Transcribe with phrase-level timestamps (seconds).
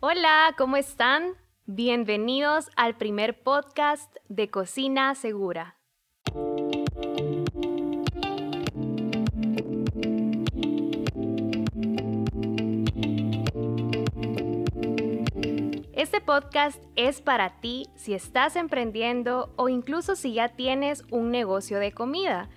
[0.00, 1.32] Hola, ¿cómo están?
[1.66, 5.76] Bienvenidos al primer podcast de Cocina Segura.
[15.94, 21.80] Este podcast es para ti si estás emprendiendo o incluso si ya tienes un negocio
[21.80, 22.48] de comida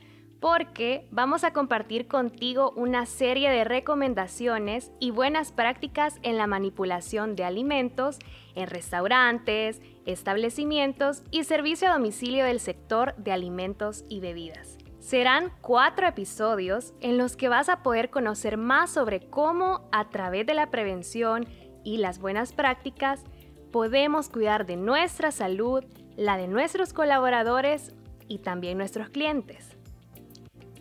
[0.42, 7.36] porque vamos a compartir contigo una serie de recomendaciones y buenas prácticas en la manipulación
[7.36, 8.18] de alimentos
[8.56, 14.80] en restaurantes, establecimientos y servicio a domicilio del sector de alimentos y bebidas.
[15.00, 20.48] Serán cuatro episodios en los que vas a poder conocer más sobre cómo a través
[20.48, 21.48] de la prevención
[21.84, 23.24] y las buenas prácticas
[23.72, 25.84] podemos cuidar de nuestra salud,
[26.18, 27.94] la de nuestros colaboradores
[28.28, 29.71] y también nuestros clientes.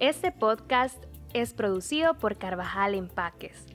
[0.00, 1.04] Este podcast
[1.34, 3.66] es producido por Carvajal Empaques,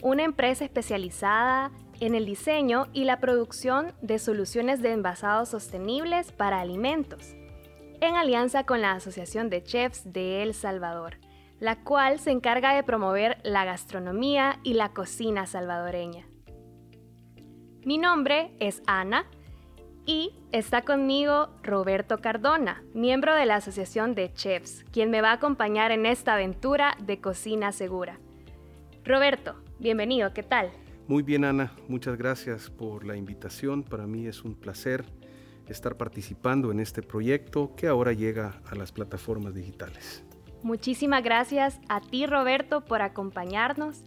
[0.00, 6.62] una empresa especializada en el diseño y la producción de soluciones de envasados sostenibles para
[6.62, 7.34] alimentos,
[8.00, 11.18] en alianza con la Asociación de Chefs de El Salvador,
[11.60, 16.26] la cual se encarga de promover la gastronomía y la cocina salvadoreña.
[17.84, 19.26] Mi nombre es Ana
[20.06, 25.34] y está conmigo Roberto Cardona, miembro de la Asociación de Chefs, quien me va a
[25.34, 28.18] acompañar en esta aventura de cocina segura.
[29.04, 30.70] Roberto, bienvenido, ¿qué tal?
[31.06, 33.82] Muy bien, Ana, muchas gracias por la invitación.
[33.82, 35.04] Para mí es un placer
[35.68, 40.24] estar participando en este proyecto que ahora llega a las plataformas digitales.
[40.62, 44.02] Muchísimas gracias a ti, Roberto, por acompañarnos.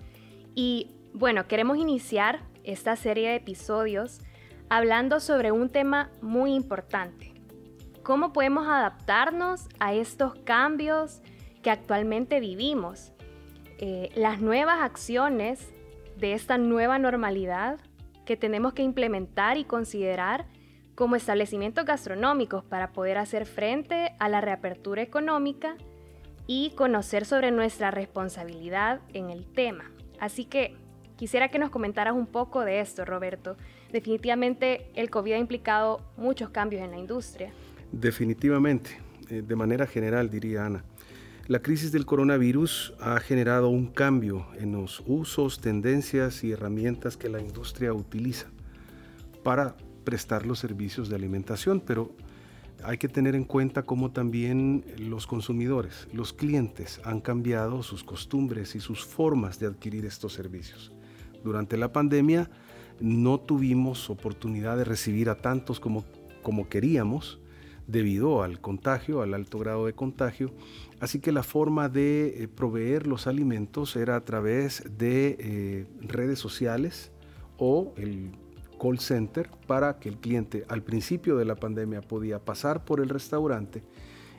[0.56, 4.22] Y bueno, queremos iniciar esta serie de episodios
[4.70, 7.34] hablando sobre un tema muy importante.
[8.04, 11.22] ¿Cómo podemos adaptarnos a estos cambios
[11.62, 13.12] que actualmente vivimos?
[13.80, 15.68] Eh, las nuevas acciones
[16.18, 17.80] de esta nueva normalidad
[18.26, 20.48] que tenemos que implementar y considerar
[20.96, 25.76] como establecimientos gastronómicos para poder hacer frente a la reapertura económica
[26.48, 29.92] y conocer sobre nuestra responsabilidad en el tema.
[30.20, 30.76] Así que
[31.16, 33.58] quisiera que nos comentaras un poco de esto, Roberto
[33.92, 37.52] definitivamente el COVID ha implicado muchos cambios en la industria.
[37.92, 38.92] Definitivamente,
[39.30, 40.84] eh, de manera general diría Ana.
[41.48, 47.30] La crisis del coronavirus ha generado un cambio en los usos, tendencias y herramientas que
[47.30, 48.48] la industria utiliza
[49.44, 52.12] para prestar los servicios de alimentación, pero
[52.84, 58.76] hay que tener en cuenta cómo también los consumidores, los clientes han cambiado sus costumbres
[58.76, 60.92] y sus formas de adquirir estos servicios.
[61.44, 62.50] Durante la pandemia,
[63.00, 66.04] no tuvimos oportunidad de recibir a tantos como,
[66.70, 67.40] queríamos
[67.88, 70.52] debido al contagio, al alto grado de contagio.
[71.00, 76.40] Así que la forma de eh, proveer los alimentos era a través de eh, redes
[76.40, 77.12] sociales
[77.58, 78.32] o el
[78.80, 83.10] call center para que el cliente al principio de la pandemia podía pasar por el
[83.10, 83.84] restaurante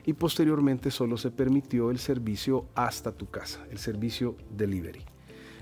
[0.05, 5.03] y posteriormente solo se permitió el servicio hasta tu casa, el servicio delivery.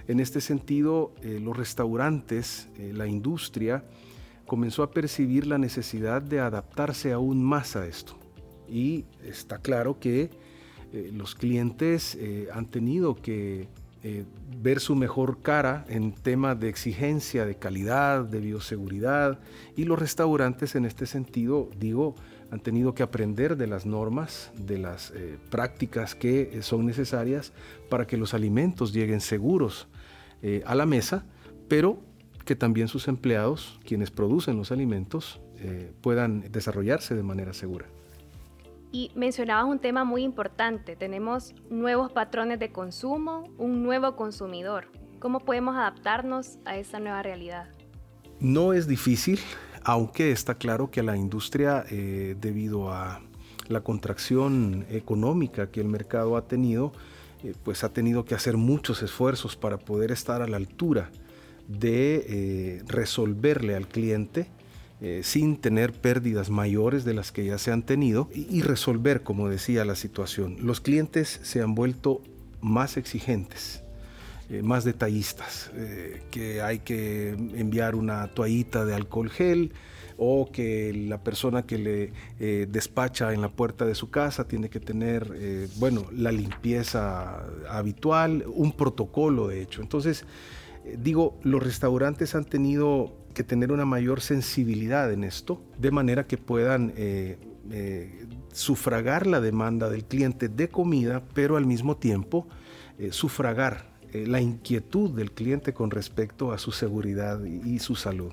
[0.07, 3.83] En este sentido, eh, los restaurantes, eh, la industria,
[4.45, 8.17] comenzó a percibir la necesidad de adaptarse aún más a esto.
[8.69, 10.29] Y está claro que
[10.93, 12.17] eh, los clientes
[12.53, 13.67] han tenido que
[14.61, 19.37] ver su mejor cara en tema de exigencia, de calidad, de bioseguridad.
[19.75, 22.15] Y los restaurantes en este sentido, digo,
[22.49, 25.11] han tenido que aprender de las normas, de las
[25.49, 27.51] prácticas que son necesarias
[27.89, 29.89] para que los alimentos lleguen seguros
[30.41, 31.25] eh, a la mesa,
[31.67, 31.99] pero
[32.45, 37.85] que también sus empleados, quienes producen los alimentos, eh, puedan desarrollarse de manera segura.
[38.91, 44.85] Y mencionabas un tema muy importante, tenemos nuevos patrones de consumo, un nuevo consumidor.
[45.19, 47.67] ¿Cómo podemos adaptarnos a esa nueva realidad?
[48.39, 49.39] No es difícil,
[49.83, 53.21] aunque está claro que la industria, eh, debido a
[53.67, 56.93] la contracción económica que el mercado ha tenido,
[57.43, 61.11] eh, pues ha tenido que hacer muchos esfuerzos para poder estar a la altura
[61.67, 64.47] de eh, resolverle al cliente
[65.01, 69.49] eh, sin tener pérdidas mayores de las que ya se han tenido y, resolver, como
[69.49, 70.57] decía, la situación.
[70.61, 72.21] Los clientes se han vuelto
[72.61, 73.83] más exigentes,
[74.63, 75.69] más detallistas,
[76.31, 79.73] que hay que enviar una toallita de alcohol gel,
[80.17, 84.69] o que la persona que le eh, despacha en la puerta de su casa tiene
[84.69, 89.81] que tener, eh, bueno, la limpieza habitual, un protocolo de hecho.
[89.81, 90.25] Entonces,
[90.85, 96.25] eh, digo, los restaurantes han tenido que tener una mayor sensibilidad en esto, de manera
[96.25, 96.93] que puedan
[98.51, 102.47] sufragar la demanda del cliente de comida, pero al mismo tiempo
[103.11, 108.31] sufragar la inquietud del cliente con respecto a su seguridad y su salud.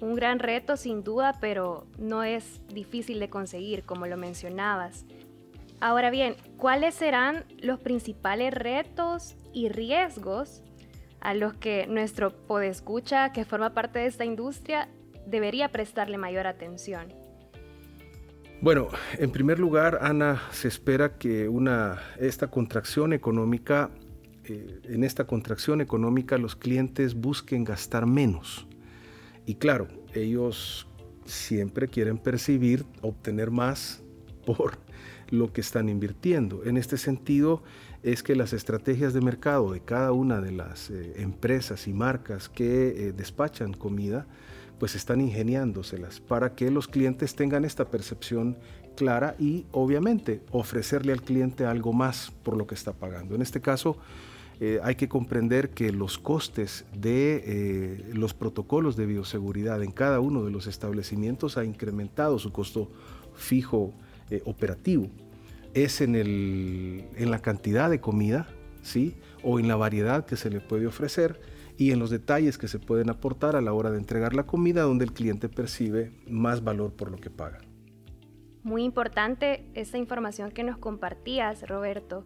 [0.00, 5.04] Un gran reto sin duda, pero no es difícil de conseguir, como lo mencionabas.
[5.80, 10.62] Ahora bien, ¿cuáles serán los principales retos y riesgos
[11.20, 14.88] a los que nuestro podescucha que forma parte de esta industria
[15.26, 17.08] debería prestarle mayor atención?
[18.62, 23.90] Bueno, en primer lugar, Ana, se espera que una, esta contracción económica,
[24.44, 28.66] eh, en esta contracción económica los clientes busquen gastar menos.
[29.46, 30.86] Y claro, ellos
[31.24, 34.02] siempre quieren percibir, obtener más
[34.44, 34.78] por
[35.30, 36.64] lo que están invirtiendo.
[36.64, 37.62] En este sentido,
[38.02, 42.48] es que las estrategias de mercado de cada una de las eh, empresas y marcas
[42.48, 44.26] que eh, despachan comida,
[44.78, 48.56] pues están ingeniándoselas para que los clientes tengan esta percepción
[48.96, 53.34] clara y obviamente ofrecerle al cliente algo más por lo que está pagando.
[53.34, 53.98] En este caso,
[54.60, 60.44] eh, hay que comprender que los costes de los protocolos de bioseguridad en cada uno
[60.44, 62.90] de los establecimientos ha incrementado su costo
[63.34, 63.94] fijo
[64.44, 65.10] operativo
[65.74, 68.48] es en, el, en la cantidad de comida,
[68.82, 69.16] ¿sí?
[69.42, 71.40] O en la variedad que se le puede ofrecer
[71.76, 74.82] y en los detalles que se pueden aportar a la hora de entregar la comida
[74.82, 77.58] donde el cliente percibe más valor por lo que paga.
[78.62, 82.24] Muy importante esta información que nos compartías, Roberto.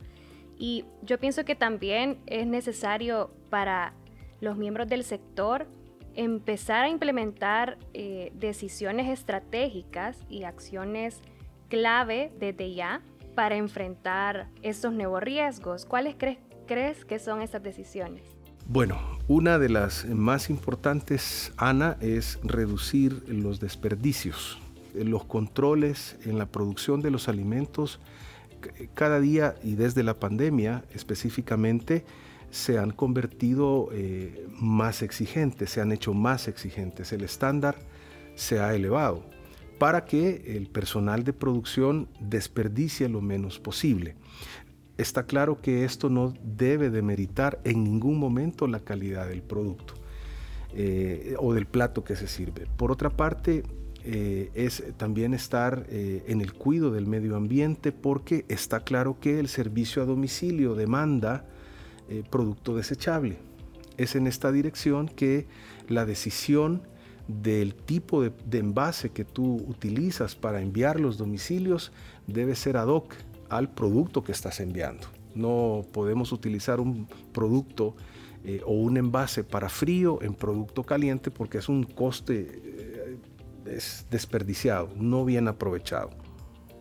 [0.59, 3.93] Y yo pienso que también es necesario para
[4.41, 5.67] los miembros del sector
[6.15, 11.21] empezar a implementar eh, decisiones estratégicas y acciones
[11.69, 13.01] clave desde ya
[13.35, 15.85] para enfrentar estos nuevos riesgos?
[15.85, 18.23] ¿Cuáles crees, crees que son esas decisiones?
[18.67, 18.99] Bueno,
[19.29, 24.59] una de las más importantes, Ana, es reducir los desperdicios,
[24.95, 28.01] los controles en la producción de los alimentos.
[28.95, 32.05] Cada día y desde la pandemia específicamente
[32.51, 37.13] se han convertido eh, más exigentes, se han hecho más exigentes.
[37.13, 37.77] El estándar
[38.37, 39.25] se ha elevado
[39.79, 44.15] para que el personal de producción desperdicie lo menos posible.
[44.97, 49.95] Está claro que esto no debe demeritar en ningún momento la calidad del producto
[50.73, 52.69] eh, o del plato que se sirve.
[52.77, 53.65] Por otra parte,
[54.05, 59.41] eh, es también estar eh, en el cuidado del medio ambiente porque está claro que
[59.41, 61.47] el servicio a domicilio demanda
[62.31, 63.39] producto desechable.
[63.97, 65.47] Es en esta dirección que
[65.89, 66.83] la decisión
[67.29, 71.93] del tipo de, envase que tú utilizas para enviar los domicilios
[72.27, 73.15] debe ser ad hoc
[73.49, 75.07] al producto que estás enviando.
[75.35, 77.95] No podemos utilizar un producto
[78.45, 82.74] eh, o un envase para frío en producto caliente porque es un coste
[83.67, 83.79] eh,
[84.11, 86.11] desperdiciado, no bien aprovechado.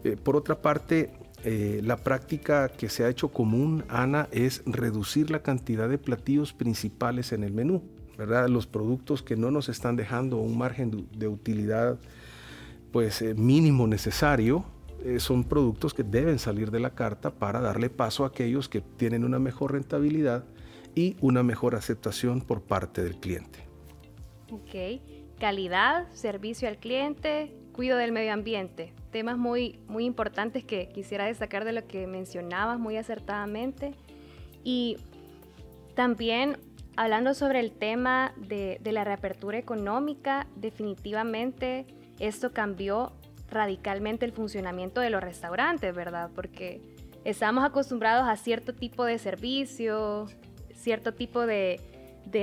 [0.04, 1.12] Eh, por otra parte,
[1.46, 7.34] la práctica que se ha hecho común, Ana, es reducir la cantidad de platillos principales
[7.34, 7.84] en el menú.
[8.18, 12.00] Los productos que no nos están dejando un margen de, utilidad
[12.92, 14.66] pues eh, mínimo necesario
[15.04, 18.82] eh, son productos que deben salir de la carta para darle paso a aquellos que
[18.82, 20.46] tienen una mejor rentabilidad
[20.94, 23.68] y una mejor aceptación por parte del cliente.
[24.52, 25.02] Ok,
[25.40, 31.66] calidad, servicio al cliente, cuido del medio ambiente, temas muy, muy importantes que quisiera destacar
[31.66, 33.94] de lo que mencionabas muy acertadamente.
[34.64, 34.98] Y
[35.96, 36.58] también
[36.96, 41.88] Hablando sobre el tema de, la reapertura económica, definitivamente
[42.20, 43.14] esto cambió
[43.50, 46.30] radicalmente el funcionamiento de los restaurantes, ¿verdad?
[46.36, 46.82] Porque
[47.24, 50.28] estamos acostumbrados a cierto tipo de servicio,
[50.76, 51.80] cierto tipo de,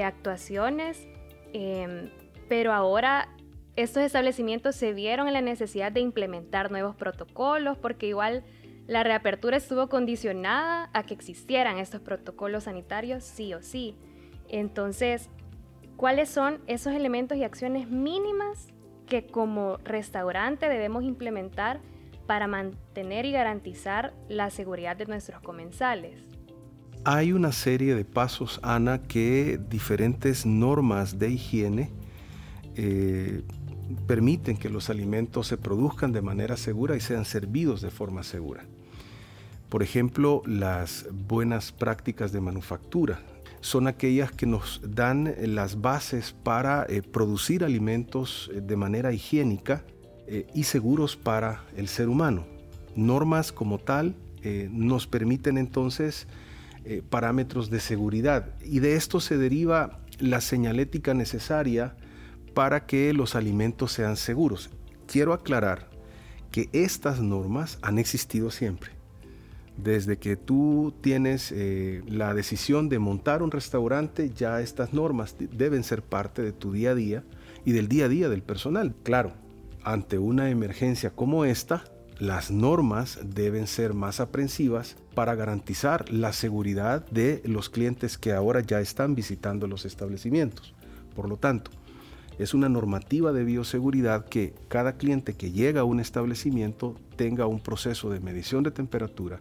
[0.05, 1.07] actuaciones,
[1.53, 2.11] em,
[2.51, 3.29] pero ahora
[3.77, 8.43] estos establecimientos se vieron en la necesidad de implementar nuevos protocolos, porque igual
[8.89, 13.95] la reapertura estuvo condicionada a que existieran estos protocolos sanitarios sí o sí.
[14.49, 15.31] Entonces,
[15.97, 18.67] ¿cuáles son esos elementos y acciones mínimas
[19.07, 21.79] que como restaurante debemos implementar
[22.27, 26.19] para mantener y garantizar la seguridad de nuestros comensales?
[27.05, 32.00] Hay una serie de pasos, Ana, que diferentes normas de higiene
[32.77, 33.43] eh,
[34.07, 38.65] permiten que los alimentos se produzcan de manera segura y sean servidos de forma segura.
[39.69, 43.21] Por ejemplo, las buenas prácticas de manufactura
[43.61, 49.85] son aquellas que nos dan las bases para eh, producir alimentos eh, de manera higiénica
[50.55, 52.47] y seguros para el ser humano.
[52.95, 54.15] Normas como tal
[54.71, 56.29] nos permiten entonces
[57.09, 61.97] parámetros de seguridad y de esto se deriva la señalética necesaria
[62.55, 64.71] para que los alimentos sean seguros.
[65.07, 65.91] Quiero aclarar
[66.51, 68.91] que estas normas han existido siempre
[69.77, 75.85] Desde que tú tienes eh, la decisión de montar un restaurante, ya estas normas deben
[75.85, 77.25] ser parte de tu día a día
[77.65, 78.95] y del día a día del personal.
[79.05, 79.33] Claro,
[79.83, 81.85] ante una emergencia como esta,
[82.19, 88.61] las normas deben ser más aprensivas para garantizar la seguridad de los clientes que ahora
[88.61, 90.75] ya están visitando los establecimientos.
[91.17, 91.71] Por lo tanto,
[92.41, 97.61] es una normativa de bioseguridad que cada cliente que llega a un establecimiento tenga un
[97.61, 99.41] proceso de medición de temperatura,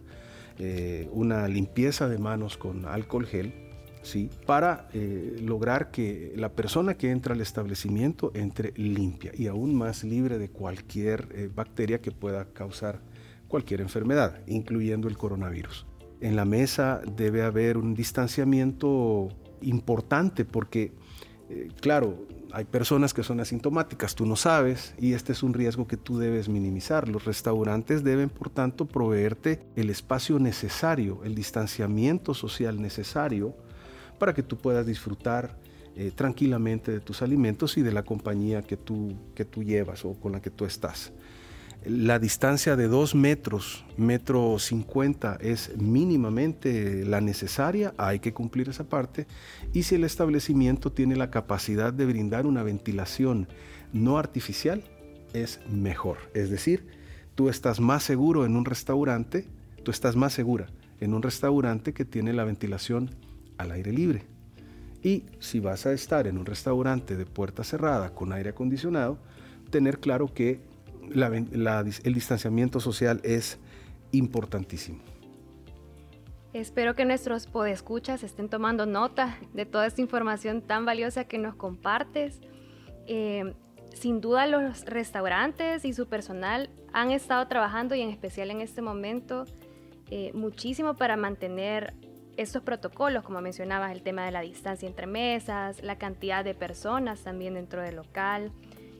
[0.58, 3.54] eh, una limpieza de manos con alcohol gel,
[4.02, 4.28] ¿sí?
[4.44, 10.04] para eh, lograr que la persona que entra al establecimiento entre limpia y aún más
[10.04, 13.00] libre de cualquier eh, bacteria que pueda causar
[13.48, 15.86] cualquier enfermedad, incluyendo el coronavirus.
[16.20, 19.28] En la mesa debe haber un distanciamiento
[19.62, 20.92] importante porque,
[21.80, 25.96] claro, hay personas que son asintomáticas, tú no sabes, y este es un riesgo que
[25.96, 27.08] tú debes minimizar.
[27.08, 33.54] Los restaurantes deben, por tanto, proveerte el espacio necesario, el distanciamiento social necesario
[34.18, 35.56] para que tú puedas disfrutar
[35.96, 40.14] eh, tranquilamente de tus alimentos y de la compañía que tú, que tú llevas o
[40.14, 41.12] con la que tú estás.
[41.86, 48.84] La distancia de 2 metros, metro 50 es mínimamente la necesaria, hay que cumplir esa
[48.84, 49.26] parte.
[49.72, 53.48] Y si el establecimiento tiene la capacidad de brindar una ventilación
[53.94, 54.84] no artificial,
[55.32, 56.18] es mejor.
[56.34, 56.86] Es decir,
[57.34, 59.48] tú estás más seguro en un restaurante,
[59.82, 60.66] tú estás más segura
[61.00, 63.16] en un restaurante que tiene la ventilación
[63.56, 64.26] al aire libre.
[65.02, 69.18] Y si vas a estar en un restaurante de puerta cerrada con aire acondicionado,
[69.70, 70.68] tener claro que
[71.14, 73.58] el distanciamiento social es
[74.12, 75.00] importantísimo.
[76.52, 81.54] Espero que nuestros podescuchas estén tomando nota de toda esta información tan valiosa que nos
[81.54, 82.40] compartes.
[83.06, 83.54] Eh,
[83.94, 88.82] sin duda los restaurantes y su personal han estado trabajando y en especial en este
[88.82, 89.44] momento
[90.10, 91.94] eh, muchísimo para mantener
[92.36, 97.20] estos protocolos, como mencionabas, el tema de la distancia entre mesas, la cantidad de personas
[97.20, 98.50] también dentro del local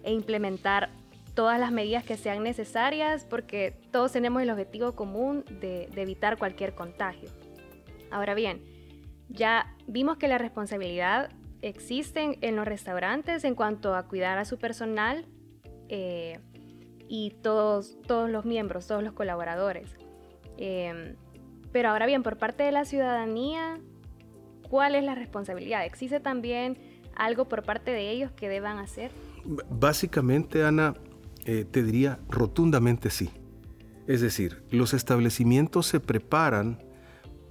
[0.03, 0.91] e implementar
[1.41, 6.75] todas las medidas que sean necesarias porque todos tenemos el objetivo común de, evitar cualquier
[6.75, 7.31] contagio.
[8.11, 8.63] Ahora bien,
[9.31, 11.31] ya vimos que la responsabilidad
[11.63, 15.25] existe en los restaurantes en cuanto a cuidar a su personal
[15.89, 16.41] eh,
[17.09, 19.97] y todos, todos los miembros, todos los colaboradores.
[20.59, 21.17] Em,
[21.73, 23.79] pero ahora bien, por parte de la ciudadanía,
[24.69, 25.87] ¿cuál es la responsabilidad?
[25.87, 26.77] ¿Existe también
[27.17, 29.11] algo por parte de ellos que deban hacer?
[29.71, 30.93] Básicamente, Ana,
[31.45, 33.31] eh, te diría rotundamente sí.
[34.07, 36.79] Es decir, los establecimientos se preparan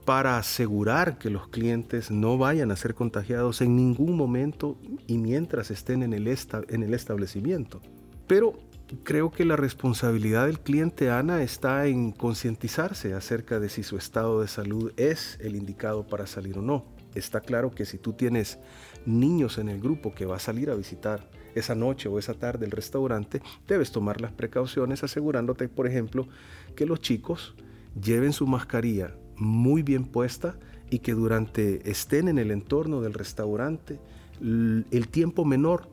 [0.06, 5.72] para asegurar que los clientes no vayan a ser contagiados en ningún momento y mientras
[5.72, 7.80] estén en el, en el establecimiento.
[8.26, 8.60] Pero
[9.04, 14.42] creo que la responsabilidad del cliente, Ana, está en concientizarse acerca de si su estado
[14.42, 16.86] de salud es el indicado para salir o no.
[17.16, 18.60] Está claro que si tú tienes
[19.06, 21.30] niños en el grupo que va a salir a visitar
[21.60, 26.28] esa noche o esa tarde el restaurante, debes tomar las precauciones asegurándote, por ejemplo,
[26.76, 27.56] que los chicos
[28.02, 30.58] lleven su mascarilla muy bien puesta
[30.90, 34.00] y que durante estén en el entorno del restaurante
[34.42, 35.88] el tiempo menor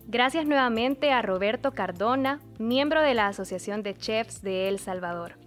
[0.08, 5.38] Gracias nuevamente a Roberto Cardona, miembro de la Asociación de Chefs de El Salvador.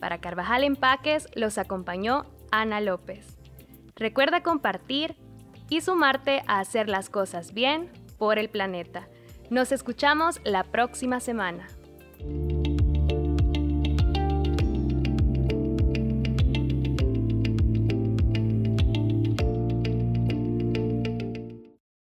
[0.00, 3.36] Para Carvajal Empaques los acompañó Ana López.
[3.96, 5.16] Recuerda compartir
[5.68, 9.08] y sumarte a hacer las cosas bien por el planeta.
[9.50, 11.66] Nos escuchamos la próxima semana.